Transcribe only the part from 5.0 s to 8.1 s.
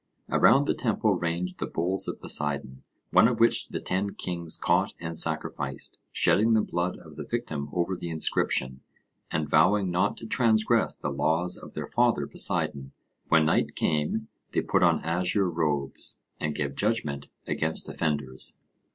sacrificed, shedding the blood of the victim over the